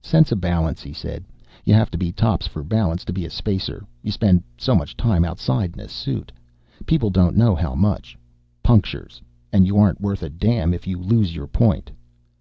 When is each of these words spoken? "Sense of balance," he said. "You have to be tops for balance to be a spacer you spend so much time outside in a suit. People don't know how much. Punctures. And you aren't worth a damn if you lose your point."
"Sense 0.00 0.30
of 0.30 0.40
balance," 0.40 0.80
he 0.80 0.92
said. 0.92 1.24
"You 1.64 1.74
have 1.74 1.90
to 1.90 1.98
be 1.98 2.12
tops 2.12 2.46
for 2.46 2.62
balance 2.62 3.04
to 3.04 3.12
be 3.12 3.26
a 3.26 3.30
spacer 3.30 3.84
you 4.00 4.12
spend 4.12 4.44
so 4.56 4.76
much 4.76 4.96
time 4.96 5.24
outside 5.24 5.72
in 5.74 5.80
a 5.80 5.88
suit. 5.88 6.30
People 6.86 7.10
don't 7.10 7.36
know 7.36 7.56
how 7.56 7.74
much. 7.74 8.16
Punctures. 8.62 9.20
And 9.52 9.66
you 9.66 9.76
aren't 9.78 10.00
worth 10.00 10.22
a 10.22 10.28
damn 10.30 10.72
if 10.72 10.86
you 10.86 10.98
lose 11.00 11.34
your 11.34 11.48
point." 11.48 11.90